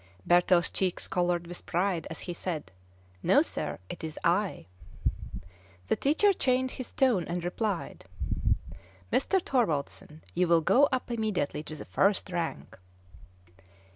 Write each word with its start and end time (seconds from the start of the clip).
Bertel's 0.25 0.71
cheeks 0.71 1.07
colored 1.07 1.45
with 1.45 1.67
pride 1.67 2.07
as 2.09 2.21
he 2.21 2.33
said, 2.33 2.71
"No, 3.21 3.43
sir; 3.43 3.77
it 3.87 4.03
is 4.03 4.17
I." 4.23 4.65
The 5.89 5.95
teacher 5.95 6.33
changed 6.33 6.77
his 6.77 6.91
tone, 6.91 7.23
and 7.27 7.43
replied, 7.43 8.05
"Mr. 9.13 9.39
Thorwaldsen, 9.39 10.21
you 10.33 10.47
will 10.47 10.61
go 10.61 10.87
up 10.91 11.11
immediately 11.11 11.61
to 11.61 11.75
the 11.75 11.85
first 11.85 12.31
rank." 12.31 12.79